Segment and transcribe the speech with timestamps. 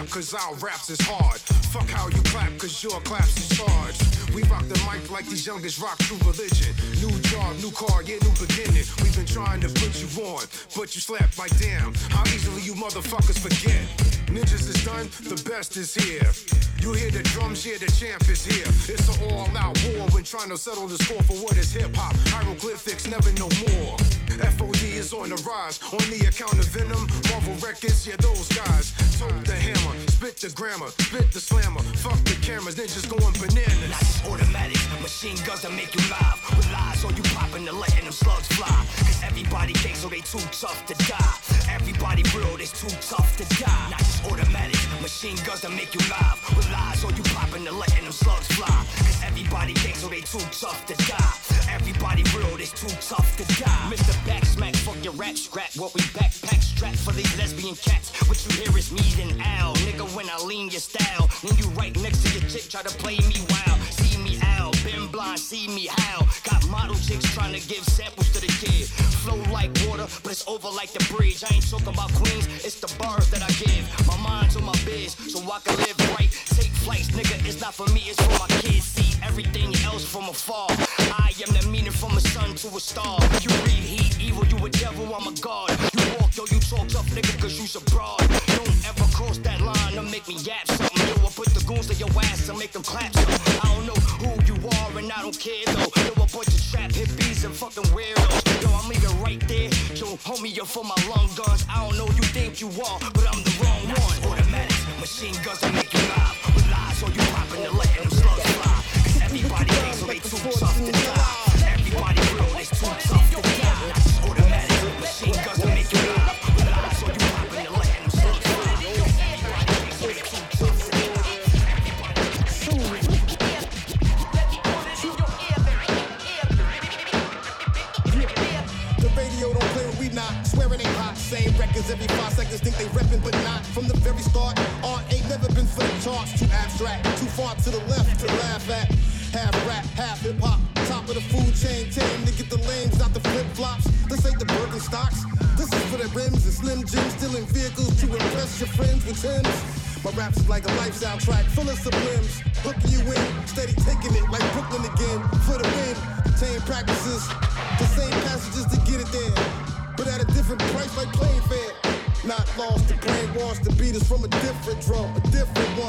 [0.00, 1.40] rap, cause our raps is hard.
[1.72, 4.34] Fuck how you clap, cause your claps is charged.
[4.34, 6.74] We rock the mic like these youngest rock true religion.
[7.00, 8.84] New job, new car, yeah, new beginning.
[9.02, 10.44] We've been trying to put you on,
[10.76, 11.94] but you slept like damn.
[12.10, 14.19] How easily you motherfuckers forget.
[14.30, 16.30] Ninjas is done, the best is here.
[16.78, 18.64] You hear the drums, yeah, the champ is here.
[18.86, 22.14] It's an all-out war when trying to settle the score for what is hip-hop.
[22.30, 23.98] Hieroglyphics never know more.
[24.40, 27.04] FOD is on the rise, on the account of Venom.
[27.28, 28.94] Marvel Records, yeah, those guys.
[29.18, 31.82] Tote the hammer, spit the grammar, spit the slammer.
[32.00, 33.90] Fuck the cameras, ninjas going bananas.
[33.90, 36.38] Not just automatic, machine guns that make you live.
[36.56, 38.72] With lies, or you popping and letting them slugs fly.
[39.04, 41.36] Cause everybody thinks so they too tough to die.
[41.68, 43.90] Everybody real, they too tough to die.
[43.90, 46.36] Not automatic, machine guns that make you live.
[46.56, 48.84] With lies, or you popping and letting them slugs fly.
[48.98, 51.34] Cause everybody thinks so they too tough to die.
[51.72, 53.86] Everybody real, they too tough to die.
[53.92, 54.12] Mr.
[54.26, 55.70] Backsmack, fuck your rap scrap.
[55.76, 58.10] What we backpack strap for these lesbian cats.
[58.28, 59.74] What you hear is me and Al.
[59.86, 62.94] Nigga, when I lean your style, then you right next to your chick, try to
[62.98, 63.80] play me wild.
[63.92, 66.26] See me out, been blind, see me how.
[66.44, 68.86] Got model chicks trying to give samples to the kid.
[69.22, 71.42] Flow like water, but it's over like the bridge.
[71.44, 73.84] I ain't talking about queens, it's the bars that I give.
[74.06, 76.30] My mind's on my biz, so I can live right.
[76.56, 78.84] Take flights, nigga, it's not for me, it's for my kids.
[78.84, 80.68] See everything else from afar.
[81.10, 83.18] I am the meaning from a sun to a star.
[83.42, 85.89] You read heat, evil, you a devil, I'm a god.
[86.36, 88.18] Yo, you talk tough, nigga, cause you's a broad.
[88.54, 91.08] Don't ever cross that line or make me yap something.
[91.08, 93.58] Yo, I put the goons to your ass and make them clap something.
[93.58, 95.90] I don't know who you are and I don't care though.
[96.06, 98.62] Yo, a bunch of trap hippies and fucking weirdos.
[98.62, 99.74] Yo, I'm leaving right there.
[99.98, 101.66] Yo, homie, you're for my lung guns.
[101.68, 104.30] I don't know you think you are, but I'm the wrong one.
[104.30, 106.54] Automatics, machine guns that make you live.
[106.54, 108.78] With lies, or you popping and letting them slugs fly.
[109.02, 111.39] Cause everybody thinks so they too tough to die.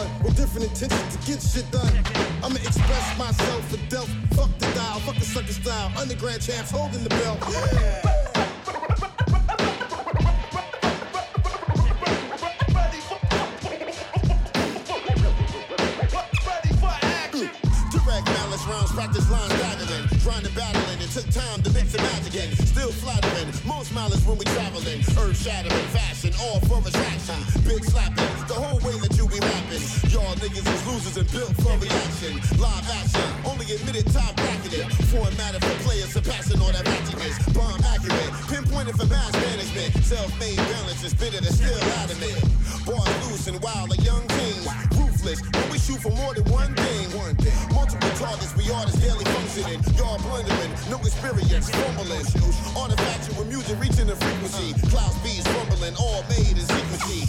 [0.02, 1.94] Different with different intentions to get shit done.
[2.44, 7.04] I'ma express myself for Delph, fuck the dial, fuck the sucker style, Underground champs holding
[7.04, 7.40] the belt.
[7.50, 8.51] Yeah.
[24.12, 25.00] Most when we traveling.
[25.24, 27.40] Earth shattering, fashion, all for attraction.
[27.64, 29.84] Big slapping, the whole way that you be rapping.
[30.12, 32.36] Y'all niggas is losers and built for reaction.
[32.60, 34.86] Live action, only admitted top bracketed.
[35.12, 37.40] Formatted for players surpassing all that ratchetness.
[37.56, 39.92] Bomb accurate, pinpointed for mass management.
[40.04, 42.40] Self-made balance is bitter that's still adamant.
[42.86, 45.01] Bars loose and wild like young kings.
[45.22, 47.18] Ruthless, when we shoot for more than one thing.
[47.18, 47.76] One thing.
[47.76, 49.82] Multiple targets, we artists daily functioning.
[49.98, 52.26] Y'all blundering, no experience, fumbling.
[53.38, 54.74] With music reaching the frequency.
[54.90, 57.28] Cloud speeds rumbling, all made in secrecy.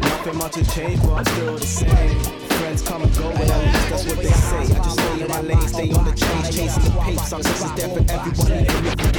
[0.00, 2.33] Nothing much has changed, but I'm still the same.
[2.74, 4.56] Friends come and go, but at least that's what they say.
[4.56, 7.22] I just stay in my lane, stay on the chase, chasing the pace.
[7.22, 9.14] Success is there for everybody, and if you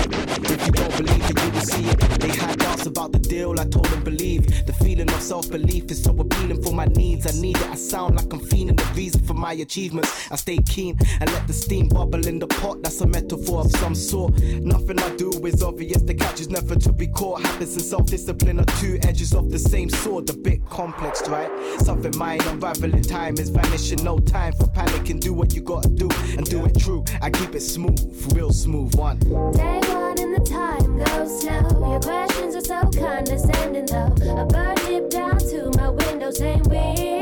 [0.00, 1.98] it, if you don't believe it, you will see it.
[2.20, 4.64] They had asked about the deal, I told them believe.
[4.66, 7.26] The feeling of self belief is so appealing for my needs.
[7.26, 10.30] I need it, I sound like I'm feeling the reason for my achievements.
[10.30, 12.82] I stay keen and let the steam bubble in the pot.
[12.82, 14.40] That's a metaphor of some sort.
[14.40, 17.42] Nothing I do is obvious, the catch is never to be caught.
[17.44, 20.30] Habits and self discipline are two edges of the same sword.
[20.30, 21.50] A bit complex, right?
[21.80, 24.02] Something mine unraveling time is vanishing.
[24.04, 25.20] No time for panicking.
[25.20, 27.04] Do what you gotta do and do it true.
[27.22, 28.00] I keep it smooth,
[28.34, 29.18] real smooth one.
[29.18, 31.90] Day one and the time goes slow.
[31.90, 34.42] Your questions are so condescending though.
[34.42, 37.13] A bird dipped down to my window saying we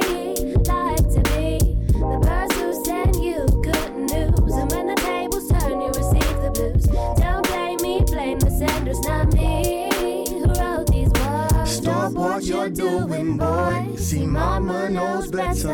[14.33, 15.69] mama knows better.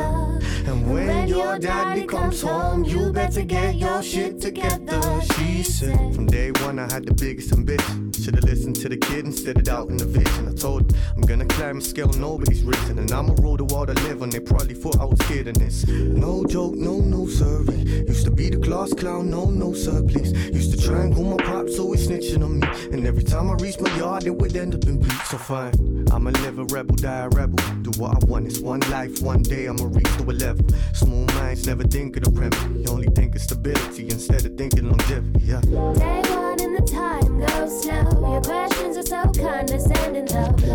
[0.66, 1.87] And when your daddy
[2.18, 5.00] comes home, you better get your shit together.
[5.34, 6.14] She said.
[6.14, 8.12] From day one, I had the biggest ambition.
[8.12, 10.48] Should've listened to the kid instead of in the vision.
[10.48, 12.98] I told him, I'm gonna climb a scale nobody's risen.
[12.98, 14.30] And I'ma rule the world I live on.
[14.30, 15.86] They probably thought I was kidding this.
[15.86, 17.78] No joke, no, no, sorry.
[18.12, 20.32] Used to be the class clown, no, no, sir, please.
[20.52, 22.66] Used to try and call my pops, always snitching on me.
[22.92, 25.26] And every time I reached my yard, it would end up in beef.
[25.26, 27.62] So fine, I'ma live a rebel, die a rebel.
[27.82, 30.66] Do what I want, it's one life, one day I'ma reach to a level.
[30.92, 32.62] Small minds never think of the premise.
[32.74, 35.60] You only think of stability instead of thinking longevity, yeah.
[35.60, 38.32] Day one and the time goes slow.
[38.32, 40.67] Your questions are so condescending though.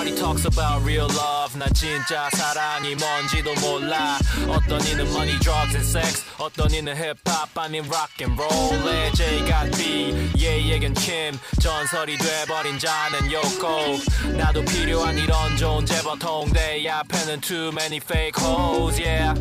[0.00, 1.37] Everybody talks about real love.
[1.57, 4.17] 난 진짜 사랑이 뭔지도 몰라.
[4.47, 6.23] 어떤 이는 money, drugs and sex.
[6.37, 11.37] 어떤 이는 힙합 아닌 rock and roll에 J got B, 얘에겐 Kim.
[11.59, 14.37] 전설이 돼버린 자는 요코.
[14.37, 19.33] 나도 필요한 이런 존재 보통 내 앞에는 too many fake hoes, yeah.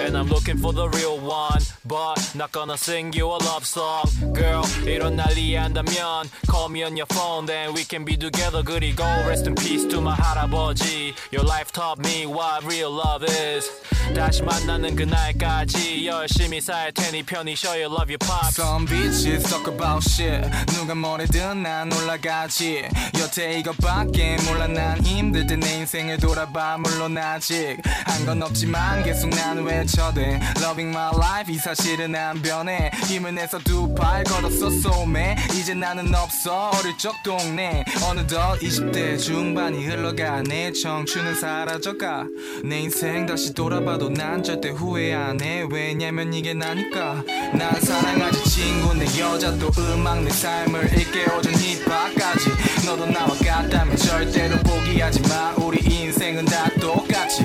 [0.00, 4.08] And I'm looking for the real one, but not gonna sing you a love song,
[4.34, 4.64] girl.
[4.84, 8.62] 이런 난리 한다면 call me on your phone, then we can be together.
[8.64, 11.14] 그리고 rest in peace to my 할아버지.
[11.30, 13.69] Your life taught me what real love is.
[14.15, 17.85] 다시 만나는 그날까지 열심히 살 테니 편히 쉬어요.
[17.87, 18.59] Love you, pops.
[18.61, 20.49] Some bitches talk about shit.
[20.73, 22.83] 누가 뭐래든 난 올라가지.
[23.19, 24.67] 여태 이것밖에 몰라.
[24.67, 26.77] 난 힘들 때 내 인생을 돌아봐.
[26.77, 30.39] 물론 아직 한 건 없지만 계속 난 외쳐대.
[30.61, 32.89] Loving my life 이 사실은 안 변해.
[33.07, 35.35] 힘을 내서 두팔 걸었어 소매.
[35.53, 36.71] 이제 나는 없어.
[36.79, 37.83] 어릴 적 동네.
[38.03, 42.27] 어느덧 20대 중반이 흘러가 내 청춘은 사 라져가.
[42.63, 45.65] 내 인생 다시 돌아봐도 난 절대 후회 안 해.
[45.71, 47.23] 왜냐면 이게 나니까.
[47.53, 52.49] 난 사랑하지 친구 내 여자 또 음악 내 삶을 일깨워준 힙합까지.
[52.85, 55.53] 너도 나와 같다면 절대로 포기하지 마.
[55.57, 57.43] 우리 인생은 다 똑같이.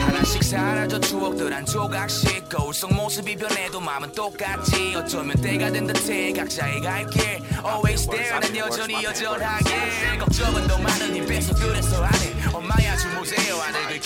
[0.00, 2.48] 하나씩 사라져 추억들 한 조각씩.
[2.48, 8.56] 거울 속 모습이 변해도 마음은 똑같지 어쩌면 때가 된 듯해 각자의 갈길 Always there 난
[8.56, 10.18] 여전히 여전하게.
[10.18, 12.33] 걱정은 더 많은 힘 빼서 그래서 안해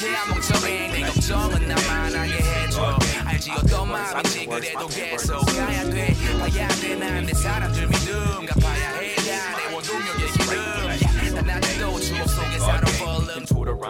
[0.07, 6.69] 안 멍청해 내 걱정은 나만 하게 해줘 알지 어떤 마음인지 그래도 계속 가야 돼 봐야
[6.69, 7.98] 돼난내 사람들 믿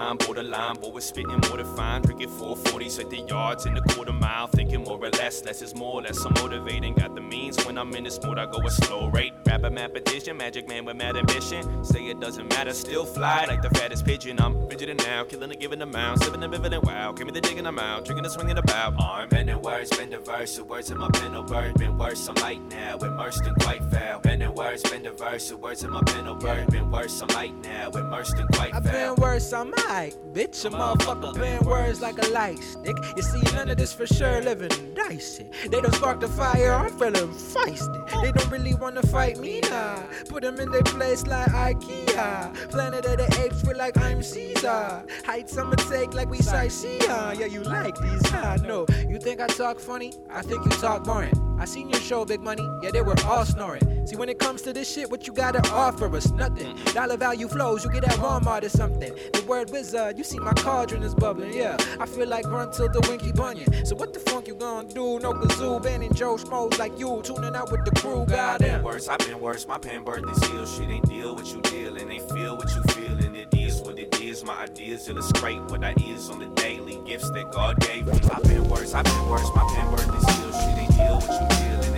[0.08, 2.02] Into borderline, boy, we're spitting more fine.
[2.02, 4.46] Cricket 440s at the yards in the quarter mile.
[4.46, 6.94] Thinking more or less, less is more, less I'm motivating.
[6.94, 9.34] Got the means when I'm in this mood, I go a slow rate.
[9.46, 11.84] Rapper, mathematician, magic man with mad ambition.
[11.84, 14.40] Say it doesn't matter, still fly like the fattest pigeon.
[14.40, 16.20] I'm and now, killing a given amount.
[16.20, 17.12] Living and vivid and wow.
[17.12, 18.04] Give me the digging, I'm out.
[18.04, 18.94] Drinking and swinging about.
[19.02, 20.56] Arm bending words, bending verse.
[20.56, 22.26] The words in my pen, no bird, been worse.
[22.28, 24.20] I'm light now, immersed in quite foul.
[24.20, 25.48] Bending words, bending verse.
[25.50, 27.20] The words in my pen, no bird, been worse.
[27.20, 30.14] I'm light now, immersed in quite I've been worse, I'm alright.
[30.32, 32.96] Bitch, a motherfucker been words like a light stick.
[33.16, 35.46] You see, none of this for sure living dicey.
[35.64, 38.22] They don't spark the fire, I'm feeling feisty.
[38.22, 40.02] They don't really wanna fight me nah.
[40.28, 42.70] Put them in their place like IKEA.
[42.70, 45.04] Planet of the apes, feel like I'm Caesar.
[45.24, 47.02] Heights I'ma take like we sightsee.
[47.02, 50.12] Yeah, you like these, I No, You think I talk funny?
[50.30, 51.47] I think you talk boring.
[51.58, 52.66] I seen your show, Big Money.
[52.82, 54.06] Yeah, they were all snoring.
[54.06, 56.30] See, when it comes to this shit, what you gotta offer us?
[56.30, 56.76] Nothing.
[56.94, 59.12] Dollar value flows, you get at Walmart or something.
[59.32, 61.52] The word wizard, you see my cauldron is bubbling.
[61.52, 63.84] Yeah, I feel like run till the winky bunyan.
[63.84, 65.18] So what the fuck you gonna do?
[65.18, 68.24] No kazoo, Ben and Joe Schmoes like you, tuning out with the crew.
[68.26, 68.82] Goddamn.
[68.82, 69.66] worse, I've been worse.
[69.66, 72.74] My pen birth this ill shit ain't deal what you deal and ain't feel what
[72.74, 74.44] you feel and it is what it is.
[74.44, 78.12] My ideas illustrate what I is on the daily gifts that God gave me.
[78.30, 79.48] I've been worse, I've been worse.
[79.54, 81.97] My pen birth this ill shit ain't deal what you deal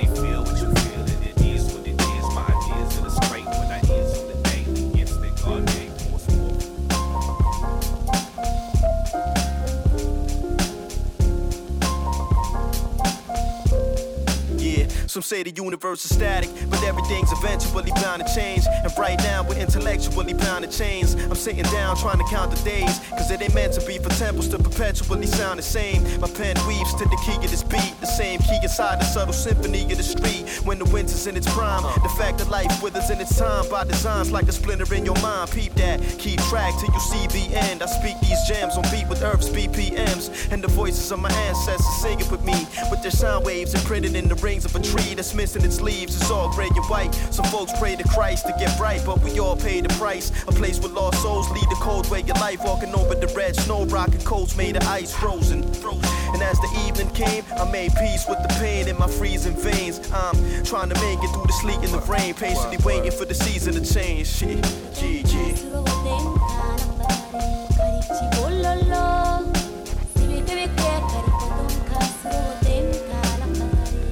[15.10, 18.62] Some say the universe is static, but everything's eventually bound to change.
[18.68, 21.16] And right now, we're intellectually bound to change.
[21.16, 24.10] I'm sitting down trying to count the days, cause it ain't meant to be for
[24.10, 26.04] temples to perpetually sound the same.
[26.20, 29.34] My pen weaves to the key of this beat, the same key inside the subtle
[29.34, 30.46] symphony of the street.
[30.62, 33.82] When the winter's in its prime, the fact that life withers in its time by
[33.82, 35.50] designs like a splinter in your mind.
[35.50, 37.82] Peep that, keep track till you see the end.
[37.82, 42.00] I speak these gems on beat with Earth's BPMs, and the voices of my ancestors
[42.00, 42.54] singing with me,
[42.92, 46.16] with their sound waves imprinted in the rings of a tree that's missing its leaves.
[46.16, 47.14] It's all gray and white.
[47.30, 50.30] Some folks pray to Christ to get bright, but we all pay the price.
[50.48, 53.56] A place where lost souls lead the cold way of life, walking over the red
[53.56, 55.62] snow, rocking coats made of ice, frozen.
[56.32, 60.00] And as the evening came, I made peace with the pain in my freezing veins.
[60.12, 63.34] I'm trying to make it through the sleet and the rain, patiently waiting for the
[63.34, 64.28] season to change.
[64.28, 64.62] Shit,
[64.94, 65.99] GG.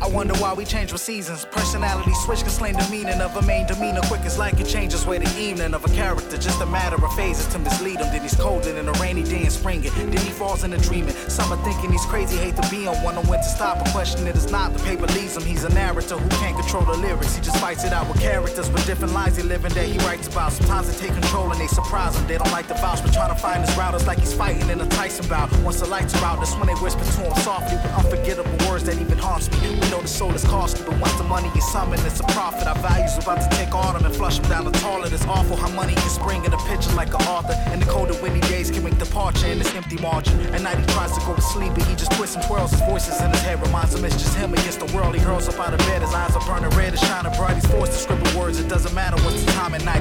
[0.08, 1.44] I wonder why we change with seasons.
[1.44, 4.00] Personality switch can slain the meaning of a main demeanor.
[4.04, 6.36] Quick as light can change way the evening of a character.
[6.36, 8.08] Just a matter of phases to mislead him.
[8.12, 9.80] Then he's colder than a rainy day in spring.
[9.82, 11.14] Then he falls into dreaming.
[11.28, 13.16] Some are thinking he's crazy, hate to be on one.
[13.28, 13.86] When to stop.
[13.86, 14.72] A question it is not.
[14.72, 15.42] The paper leaves him.
[15.42, 17.36] He's a narrator who can't control the lyrics.
[17.36, 20.28] He just fights it out with characters with different lives he living that he writes
[20.28, 20.52] about.
[20.52, 22.26] Sometimes they take control and they surprise him.
[22.26, 23.94] They don't like the vouch, but trying to find his route.
[23.94, 25.52] It's like he's fighting in a Tyson bout.
[25.60, 28.84] Once the lights are out, that's when they whisper to him softly with unforgettable words
[28.84, 29.78] that even haunts me.
[29.78, 32.66] We know the soul is costly, but once the money is summoned, it's a profit.
[32.66, 35.12] Our values about to take autumn and flush them down the toilet.
[35.12, 37.54] It's awful how money can spring in a picture like an author.
[37.72, 40.38] And the colder windy days can make departure in this empty margin.
[40.54, 42.80] At night he tries to go to sleep, but he just twists and twirls his
[42.82, 43.60] voices in his head.
[43.60, 45.14] Reminds him it's just him against the world.
[45.14, 47.54] He hurls up out of bed, his eyes are burning red, it's shining bright.
[47.54, 49.97] He's forced to scribble words, it doesn't matter what's the time at night.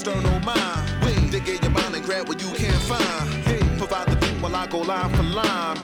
[0.00, 1.30] External mind.
[1.30, 3.28] Dig in your mind and grab what you can't find.
[3.44, 5.76] Hey, Provide the beat while I go line for line.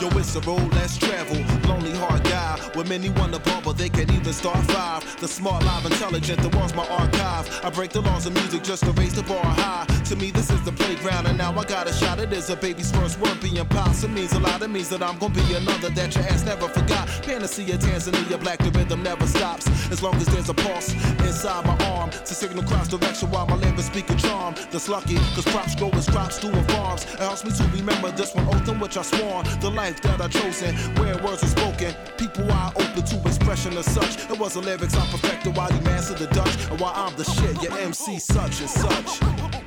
[0.00, 1.36] Yo, it's a road less travel.
[1.68, 2.58] Lonely heart guy.
[2.74, 5.02] With many wanna bump, but they can't even start five.
[5.20, 7.48] The smart, live, intelligent, the world's my archive.
[7.64, 9.86] I break the laws of music just to raise the bar high.
[10.04, 12.18] To me, this is the playground, and now I got a shot.
[12.20, 14.04] It is a baby's first word being pops.
[14.04, 14.60] It means a lot.
[14.60, 17.08] It means that I'm gonna be another that your ass never forgot.
[17.22, 19.66] Panacea, Tanzania, black, the rhythm never stops.
[19.90, 20.92] As long as there's a pulse
[21.24, 24.54] inside my arm to signal cross direction while my lyrics speak a charm.
[24.70, 27.04] That's lucky, cause props grow as crops do in farms.
[27.04, 29.42] It helps me to remember this one oath in which I swore.
[29.62, 31.94] The life that I chosen, where words are spoken.
[32.18, 34.30] People are open to expression as such.
[34.30, 36.54] It was the lyrics I perfected while you mastered the Dutch.
[36.70, 39.63] And while I'm the shit, your MC such and such.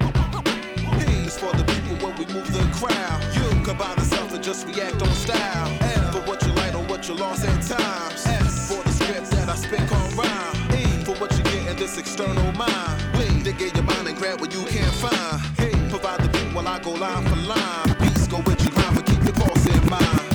[1.37, 3.21] For the people when we move the crowd.
[3.35, 5.69] You combine the self and just react on style.
[5.81, 8.25] L for what you like or what you lost at times.
[8.25, 10.73] S for the script that I spit on rhyme.
[10.73, 12.97] E for what you get in this external mind.
[13.17, 15.39] We dig in your mind and grab what you can't find.
[15.57, 17.95] Hey, provide the beat while I go line for line.
[17.99, 20.26] Beats go with you, rhyme, but keep your pulse in mind.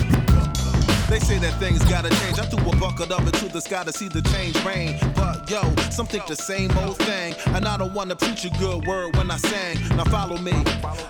[1.13, 2.39] They say that things gotta change.
[2.39, 4.97] I threw a bucket up into the sky to see the change rain.
[5.13, 7.35] But yo, some think the same old thing.
[7.53, 9.77] And I don't wanna preach a good word when I sing.
[9.95, 10.53] Now follow me.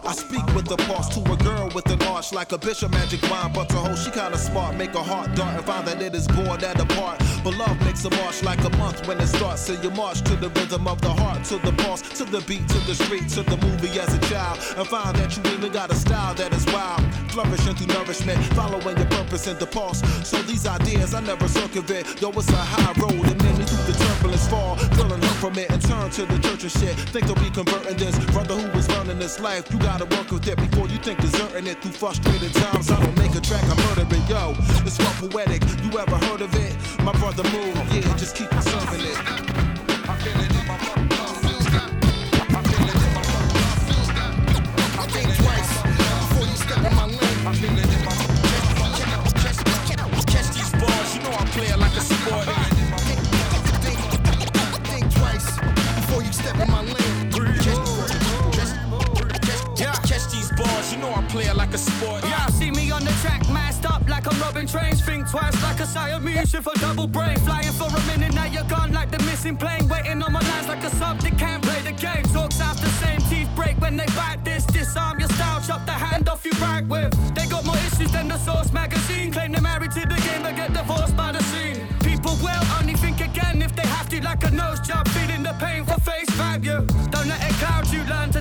[0.05, 3.21] I speak with the pulse to a girl with an arch like a bishop magic
[3.31, 3.53] wine.
[3.53, 4.75] But to hold, she kinda smart.
[4.75, 7.19] Make her heart dart and find that it is bored at a part.
[7.41, 9.61] But love makes a march like a month when it starts.
[9.61, 12.67] So you march to the rhythm of the heart, to the pulse, to the beat,
[12.67, 14.59] to the street, to the movie as a child.
[14.75, 17.01] And find that you even got a style that is wild.
[17.31, 19.92] Flourishing through nourishment, following your purpose and the pulse.
[20.23, 22.19] So these ideas I never circumvent.
[22.19, 24.75] Though it's a high road, and me through the turbulence fall.
[24.97, 26.95] Feeling hurt from it and turn to the church and shit.
[27.11, 28.17] Think they'll be converting this.
[28.33, 31.67] Brother who is running this life, you gotta work with it before you think deserting
[31.67, 32.91] it through frustrated times.
[32.91, 34.55] I don't make a track, I murder it, yo.
[34.85, 35.61] It's what poetic.
[35.83, 36.75] You ever heard of it?
[37.03, 39.52] My brother move, yeah, just keep serving it.
[61.73, 62.23] A sport.
[62.23, 65.03] Yeah, see me on the track, masked up like I'm robbing trains.
[65.03, 67.35] Think twice like a Siamese with a double brain.
[67.39, 69.87] Flying for a minute, now you're gone like the missing plane.
[69.87, 72.23] Waiting on my lines like a sub that can't play the game.
[72.31, 74.65] Talks out the same, teeth break when they bite this.
[74.65, 77.22] Disarm your style, chop the hand off you right with.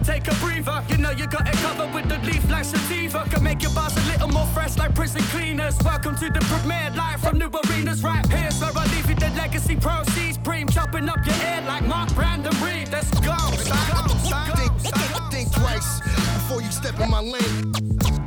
[0.02, 0.82] Take a breather.
[0.88, 3.24] You know you got it covered with the leaf like sativa.
[3.30, 5.76] Can make your bars a little more fresh like prison cleaners.
[5.84, 8.50] Welcome to the premiere live from new arenas right here.
[8.50, 10.38] So I leave you the legacy proceeds.
[10.38, 12.90] Preem chopping up your ear like Mark Brandon Read.
[12.90, 13.30] Let's go.
[13.30, 13.74] Let's go.
[14.08, 14.54] Let's go.
[14.56, 18.21] Think, think, think twice before you step in my lane.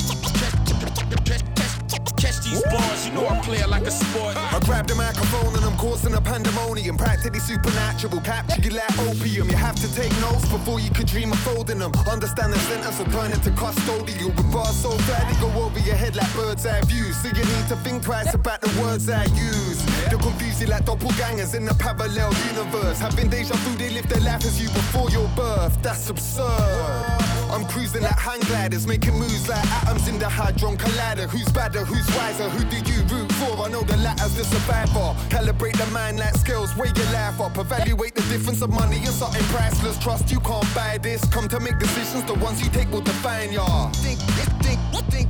[2.26, 4.36] Catch these bars, you know I play like a sport.
[4.36, 6.98] I grab the microphone and I'm causing a pandemonium.
[6.98, 9.48] Practically supernatural, capture you like opium.
[9.48, 11.92] You have to take notes before you could dream of folding them.
[12.10, 14.36] Understand the sentence or turn it to custodial.
[14.36, 17.16] With bars so bad they go over your head like bird's eye views.
[17.22, 19.86] So you need to think twice about the words I use.
[20.10, 22.98] They'll confuse you like doppelgangers in the parallel universe.
[22.98, 25.80] Having deja vu, they live their life as you before your birth.
[25.84, 27.35] That's absurd.
[27.52, 31.30] I'm cruising like hang gliders, making moves like atoms in the hadron collider.
[31.30, 33.66] Who's badder, who's wiser, who do you root for?
[33.66, 35.16] I know the latter's the survivor.
[35.30, 37.58] Calibrate the mind like skills, weigh your life up.
[37.58, 39.98] Evaluate the difference of money and something priceless.
[40.00, 41.24] Trust you can't buy this.
[41.26, 43.90] Come to make decisions, the ones you take will define ya.
[43.92, 44.80] Think, think,
[45.12, 45.30] think,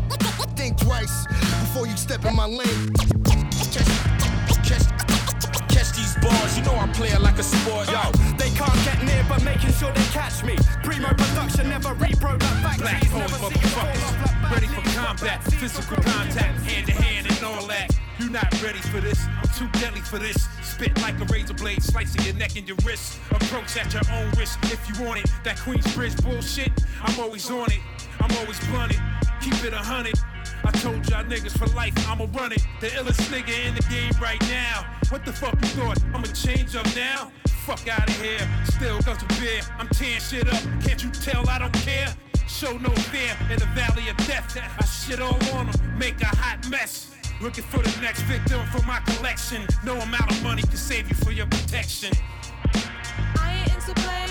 [0.56, 3.24] think twice before you step in my lane.
[6.21, 7.88] Bars, you know I play it like a sport.
[7.91, 8.01] Yo,
[8.38, 10.56] they can't get near, but making sure they catch me.
[10.84, 13.12] Primo production, never repro like Black factories.
[13.12, 14.51] hole Never see motherfuckers.
[14.51, 17.89] Ready for combat, physical contact, hand to hand and all that.
[18.19, 19.19] You not ready for this?
[19.25, 20.47] I'm too deadly for this.
[20.62, 23.19] Spit like a razor blade, slicing your neck and your wrist.
[23.32, 25.30] Approach at your own risk if you want it.
[25.43, 27.80] That Queensbridge bullshit, I'm always on it.
[28.21, 29.01] I'm always blunted.
[29.41, 30.15] Keep it a hundred.
[30.65, 32.65] I told y'all niggas for life, I'ma run it.
[32.82, 34.86] The illest nigga in the game right now.
[35.10, 36.04] What the fuck you thought?
[36.13, 37.32] I'ma change up now?
[37.65, 38.47] Fuck out of here.
[38.65, 39.62] Still guns with beer.
[39.78, 40.62] I'm tearing shit up.
[40.84, 42.08] Can't you tell I don't care?
[42.47, 44.58] Show no fear in the valley of death.
[44.58, 47.12] I shit all on them, make a hot mess.
[47.41, 49.67] Looking for the next victim for my collection.
[49.84, 52.12] No amount of money can save you for your protection.
[53.38, 54.24] I ain't into playing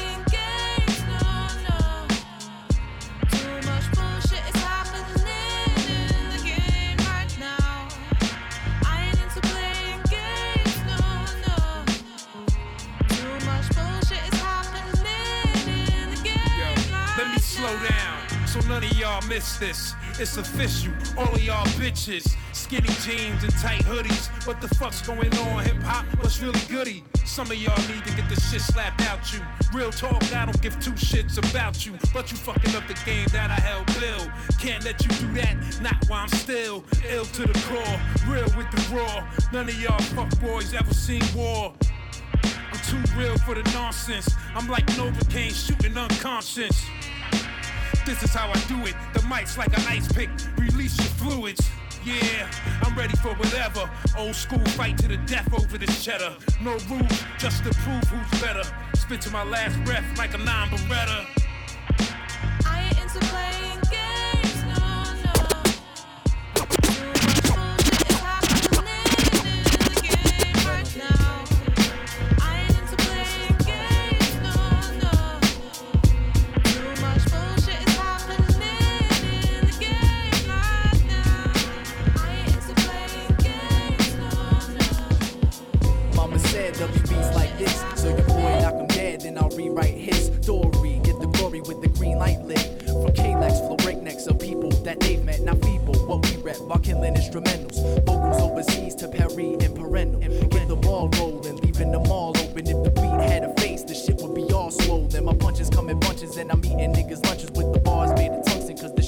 [18.54, 19.94] so none of y'all miss this.
[20.20, 22.36] It's official, all of y'all bitches.
[22.52, 24.28] Skinny jeans and tight hoodies.
[24.46, 26.06] What the fuck's going on, hip hop?
[26.22, 27.02] What's really goody?
[27.24, 29.40] Some of y'all need to get the shit slapped out you.
[29.72, 31.94] Real talk, I don't give two shits about you.
[32.12, 34.30] But you fucking up the game that I held Bill.
[34.60, 38.32] Can't let you do that, not while I'm still ill to the core.
[38.32, 39.26] Real with the raw.
[39.52, 41.74] None of y'all fuck boys ever seen war.
[42.44, 44.32] I'm too real for the nonsense.
[44.54, 46.86] I'm like Novocaine shooting unconscious.
[48.06, 48.94] This is how I do it.
[49.14, 50.28] The mic's like an ice pick.
[50.58, 51.66] Release your fluids.
[52.04, 52.50] Yeah,
[52.82, 53.88] I'm ready for whatever.
[54.18, 56.36] Old school fight to the death over this cheddar.
[56.62, 58.62] No rules, just to prove who's better.
[58.94, 61.24] Spit to my last breath like a non beretta.
[62.66, 63.63] I ain't into playing
[87.64, 87.84] this.
[88.02, 91.00] So your boy knock him dead, then I'll rewrite his story.
[91.04, 92.82] Get the glory with the green light lit.
[92.84, 95.94] From K-Lex, flow breaknecks of people that they've met, not feeble.
[96.06, 97.76] What we rap while killing instrumentals.
[98.04, 100.48] Vocals overseas to Perry and Perennial.
[100.48, 102.66] Get the ball rolling, leaving them all open.
[102.66, 105.24] If the beat had a face, the shit would be all swollen.
[105.24, 108.33] My punches come in bunches, and I'm eating niggas' lunches with the bars made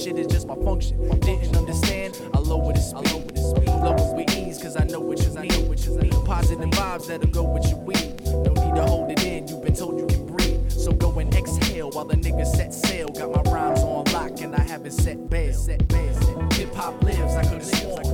[0.06, 0.96] shit is just my function.
[1.18, 2.16] Didn't understand?
[2.32, 3.66] I lower the speed.
[3.66, 5.30] Lower with ease, cause I know what you
[5.98, 6.24] mean.
[6.24, 8.24] Positive vibes that'll go with your weed.
[8.24, 10.70] No need to hold it in, you've been told you can breathe.
[10.70, 13.08] So go and exhale while the niggas set sail.
[13.08, 15.52] Got my rhymes on lock and I haven't set bail.
[15.52, 16.14] Set bail.
[16.52, 18.06] Hip hop lives, I could've sworn.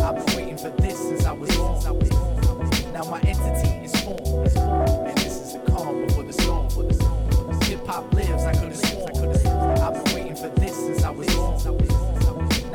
[0.00, 2.08] I've been waiting for this since I was born.
[2.92, 3.77] Now my entity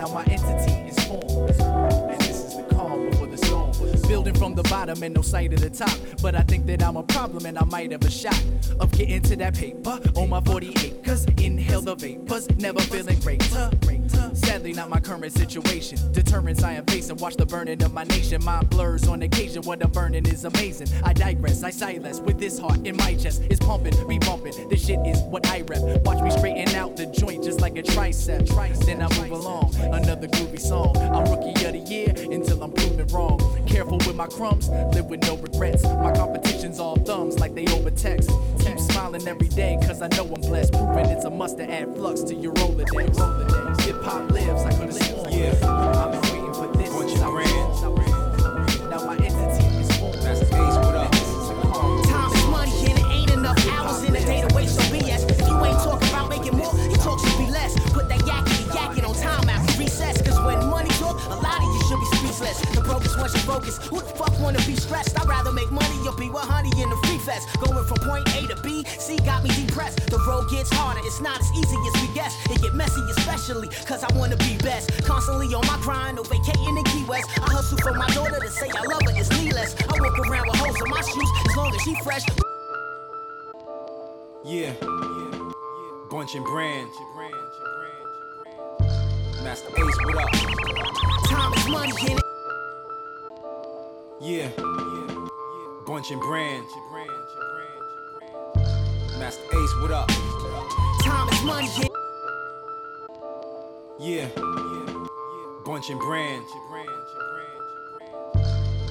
[0.04, 0.63] Now my entity
[4.64, 5.98] the bottom and no sight of the top.
[6.22, 8.42] But I think that I'm a problem and I might have a shot
[8.80, 11.26] of getting to that paper on my 40 acres.
[11.38, 13.72] Inhale the vapors, never feeling greater.
[14.34, 15.98] Sadly, not my current situation.
[16.12, 17.18] Deterrence I am facing.
[17.18, 18.44] Watch the burning of my nation.
[18.44, 19.62] Mind blurs on occasion.
[19.64, 20.88] What I'm burning is amazing.
[21.04, 23.44] I digress, I silence with this heart in my chest.
[23.50, 24.70] It's pumping, be bumping.
[24.70, 26.04] This shit is what I rep.
[26.04, 28.86] Watch me straighten out the joint just like a tricep.
[28.86, 29.76] Then I move along.
[29.76, 30.98] Another groovy song.
[30.98, 33.40] I'm rookie of the year until I'm proven wrong.
[33.68, 35.84] Careful with my crumbs, live with no regrets.
[35.84, 38.30] My competition's all thumbs like they over text.
[38.60, 40.74] Keep smiling every day, cause I know I'm blessed.
[40.74, 43.16] Proving it's a must to add flux to your Rolodex.
[43.16, 43.82] Rolodex.
[43.82, 45.32] Hip hop lives, I could've sworn.
[45.32, 45.54] Yeah.
[45.64, 46.23] I've
[67.44, 67.62] in fest.
[67.62, 70.10] Going from point A to B, C got me depressed.
[70.10, 72.36] The road gets harder, it's not as easy as we guess.
[72.50, 74.92] It get messy, especially cause I wanna be best.
[75.04, 77.30] Constantly on my grind, no vacating in Key West.
[77.38, 79.76] I hustle for my daughter to say I love her, it's needless.
[79.82, 82.26] I walk around with holes in my shoes as long as she fresh.
[84.46, 84.74] Yeah.
[86.10, 86.90] Bunch and brand.
[89.44, 90.32] Masta Ace, what up?
[91.28, 92.26] Time is money and it
[94.22, 94.50] Yeah.
[95.86, 96.66] Bunch and brand.
[99.20, 100.08] Masta Ace, what up?
[101.04, 101.70] time is money
[104.00, 104.28] Yeah.
[105.66, 106.46] Bunch and brand.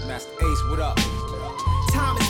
[0.06, 0.98] Masta Ace, what up?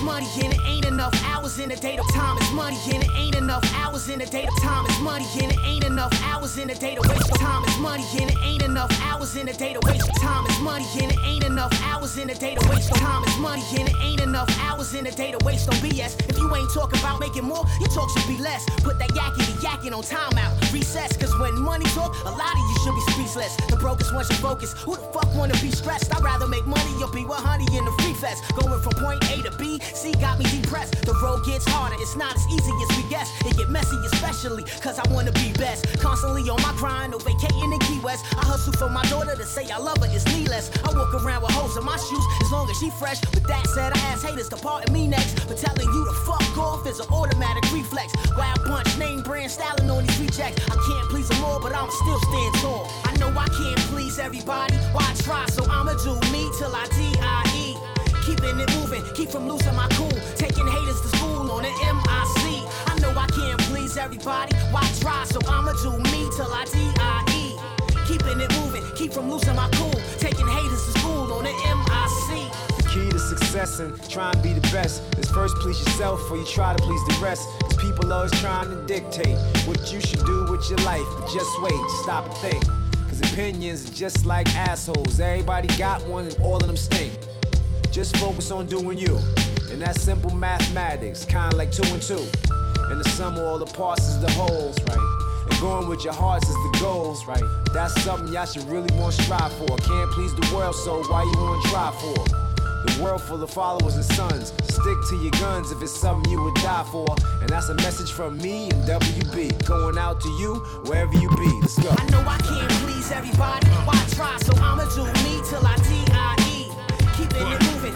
[0.03, 1.97] Money and it ain't enough hours in a day.
[1.97, 4.47] To time is money and it ain't enough hours in a day.
[4.47, 7.33] To time is money and it ain't enough hours in a day to waste.
[7.37, 10.11] Time is money and it ain't enough hours in a day to waste.
[10.17, 12.93] Time is money and it ain't enough hours in a day to waste.
[12.97, 16.19] Time is money and it ain't enough hours in a day to waste on BS.
[16.29, 18.65] If you ain't talking about making more, your talk should be less.
[18.83, 21.17] Put that yakety yakking on timeout, recess.
[21.17, 23.57] Cause when money talk, a lot of you should be speechless.
[23.71, 26.15] The brokest once you focus, who the fuck wanna be stressed?
[26.15, 28.43] I'd rather make money or be with honey in the free fest.
[28.57, 31.05] Going from point A to B, C got me depressed.
[31.05, 33.31] The road gets harder, it's not as easy as we guess.
[33.45, 35.87] It get messy, especially cause I wanna be best.
[36.01, 38.25] Constantly on my grind, no vacating in Key West.
[38.37, 40.71] I hustle for my daughter to say I love her, it's needless.
[40.85, 43.21] I walk around with holes in my shoes as long as she fresh.
[43.35, 45.47] With that said, I ask haters to pardon me next.
[45.47, 48.13] But telling you to fuck off is an automatic reflex.
[48.37, 50.59] Wild bunch, name brand, styling on these rechecks.
[50.71, 52.89] I can't please them all, but I'ma still stand tall.
[53.05, 54.75] I know I can't please everybody.
[54.93, 55.47] Why try?
[55.47, 57.22] So I'ma do me till I D.I.E.
[58.53, 60.11] Keeping it moving, keep from losing my cool.
[60.37, 62.69] Taking haters to school on the MIC.
[62.87, 64.55] I know I can't please everybody.
[64.71, 65.25] Why try?
[65.25, 67.57] So I'ma do me till I D.I.E.
[68.07, 69.95] Keeping it moving, keep from losing my cool.
[70.19, 72.53] Taking haters to school on the MIC.
[72.77, 76.37] The key to success and trying to be the best is first please yourself before
[76.37, 77.49] you try to please the rest.
[77.63, 81.07] Cause people always trying to dictate what you should do with your life.
[81.19, 82.65] But just wait, stop and think.
[83.09, 85.21] Cause opinions are just like assholes.
[85.21, 87.15] Everybody got one and all of them stink.
[87.93, 89.21] Just focus on doing you.
[89.71, 92.27] And that's simple mathematics, kinda like two and two.
[92.89, 95.47] And the sum of all the parts is the wholes, right?
[95.51, 97.43] And going with your hearts is the goals, right?
[97.75, 99.77] That's something y'all should really want to strive for.
[99.77, 102.25] Can't please the world, so why you want to try for?
[102.87, 104.55] The world full of followers and sons.
[104.65, 107.07] Stick to your guns if it's something you would die for.
[107.43, 109.67] And that's a message from me and WB.
[109.67, 110.55] Going out to you,
[110.87, 111.61] wherever you be.
[111.61, 111.91] Let's go.
[111.91, 113.69] I know I can't please everybody.
[113.85, 114.39] Why try?
[114.39, 116.12] So I'ma do me till I D.I.E.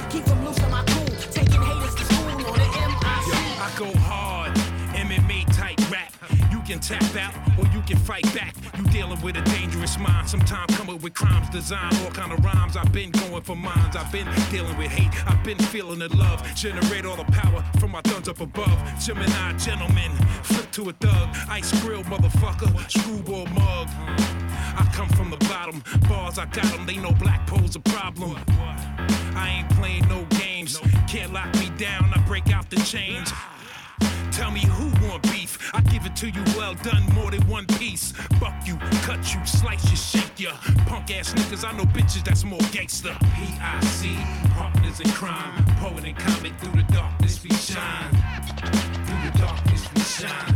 [0.03, 1.07] It keep from losing my cool.
[1.31, 2.45] Taking haters to school on the
[3.27, 4.55] Yo, I go hard,
[4.95, 6.13] MMA type rap.
[6.53, 8.55] You can tap out or you can fight back.
[8.77, 10.29] You dealing with a dangerous mind.
[10.29, 12.77] Sometimes coming with crimes, design all kind of rhymes.
[12.77, 13.97] I've been going for mines.
[13.97, 15.11] I've been dealing with hate.
[15.27, 16.43] I've been feeling the love.
[16.55, 18.79] Generate all the power from my thumbs up above.
[19.01, 21.29] Gemini gentleman, flip to a thug.
[21.49, 23.89] Ice grill motherfucker, screwball mug.
[24.79, 25.83] I come from the bottom.
[26.09, 26.87] Bars, I got them.
[26.87, 28.37] They know black pose a problem.
[29.37, 30.81] I ain't playing no games.
[31.09, 32.11] Can't lock me down.
[32.15, 33.33] I break out the chains.
[34.33, 35.71] Tell me who want beef?
[35.73, 38.13] I give it to you well done, more than one piece.
[38.41, 40.51] Fuck you, cut you, slice you, shake you.
[40.87, 43.17] Punk ass niggas, I know bitches that's more gangster.
[43.35, 44.15] P.I.C.
[44.55, 48.11] Partners in crime, poet and comic through the darkness we shine.
[49.07, 50.55] Through the darkness we shine.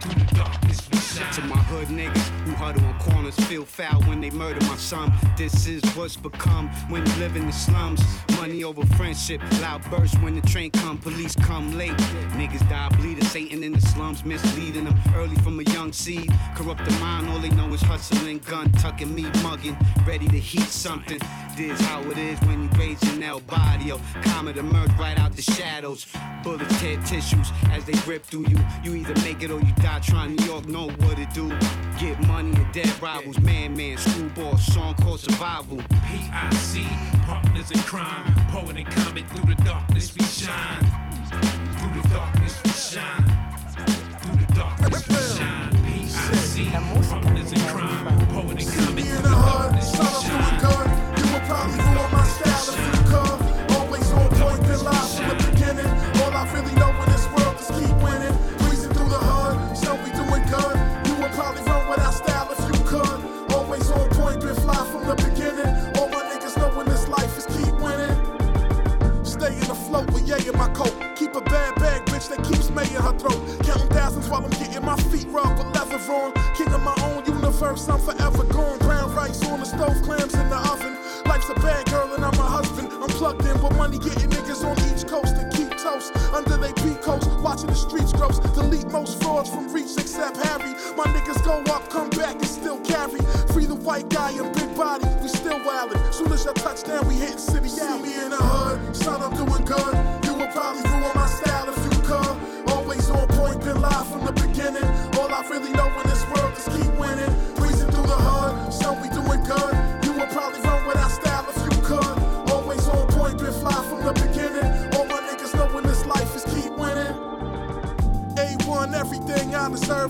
[0.00, 1.32] Through the darkness we shine.
[1.34, 2.27] To my hood niggas
[2.58, 5.12] huddle on corners, feel foul when they murder my son.
[5.36, 8.02] This is what's become when you live in the slums.
[8.36, 11.96] Money over friendship, loud bursts when the train come, police come late.
[12.36, 16.32] Niggas die bleeding, Satan in the slums, misleading them early from a young seed.
[16.56, 20.68] Corrupt the mind, all they know is hustling, gun tucking, me mugging, ready to heat
[20.68, 21.20] something.
[21.56, 24.00] This how it is when you raise your El Barrio.
[24.22, 26.06] Comet emerge right out the shadows.
[26.44, 28.58] Bullets tear tissues as they rip through you.
[28.84, 31.48] You either make it or you die trying New York know what to do.
[31.98, 35.78] Get money and dead rivals, man, man, screwball, song called survival.
[36.06, 36.86] P.I.C.
[37.26, 40.84] Partners in crime, poet and comic through the darkness we shine.
[41.30, 43.24] Through the darkness we shine.
[44.20, 45.70] Through the darkness we shine.
[45.84, 46.70] P.I.C.
[47.08, 50.77] Partners in crime, poet and comic through the darkness we shine.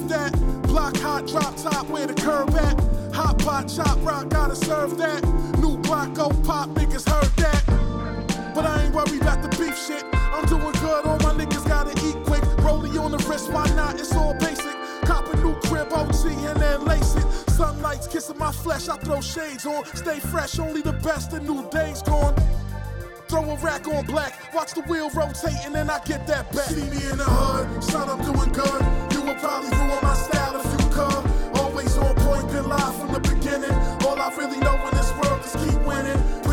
[0.07, 0.33] That.
[0.63, 2.79] Block hot, drop top, where the curb at.
[3.15, 5.23] Hot pot, chop rock, gotta serve that.
[5.59, 8.55] New block, go pop, niggas heard that.
[8.55, 10.05] But I ain't worried about the beef shit.
[10.15, 12.43] I'm doing good, all my niggas gotta eat quick.
[12.65, 13.99] Rollie on the wrist, why not?
[14.01, 14.77] It's all basic.
[15.03, 17.51] Cop a new crib, OG, and then lace it.
[17.51, 19.85] Sunlight's kissing my flesh, I throw shades on.
[19.95, 22.35] Stay fresh, only the best, the new days gone.
[23.29, 26.71] Throw a rack on black, watch the wheel rotate, and then I get that back.
[26.71, 28.81] See me in the hood, son, I'm doing good.
[29.12, 31.61] You would probably ruin my style if you could.
[31.61, 33.73] Always on point, been live from the beginning.
[34.07, 36.48] All I really know in this world is keep winning.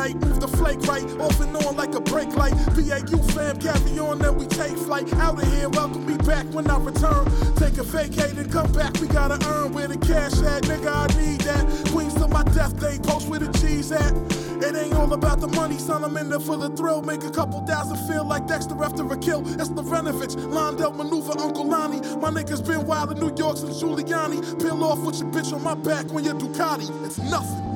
[0.00, 0.14] Night.
[0.24, 2.54] Move the flake right, off and on like a brake light.
[2.74, 5.12] BAU fam, carry on, then we take flight.
[5.14, 7.24] Out of here, welcome me back when I return.
[7.56, 10.62] Take a vacate and come back, we gotta earn where the cash at.
[10.70, 11.64] Nigga, I need that.
[11.92, 14.12] Queens till my death day, post where the cheese at.
[14.66, 16.04] It ain't all about the money, son.
[16.04, 17.02] I'm in there for the thrill.
[17.02, 19.40] Make a couple thousand feel like Dexter after a kill.
[19.42, 22.00] That's the Renovich, Londell maneuver, Uncle Lonnie.
[22.24, 24.38] My niggas been wild in New York since Giuliani.
[24.60, 26.88] Peel off with your bitch on my back when you're Ducati.
[27.04, 27.69] It's nothing.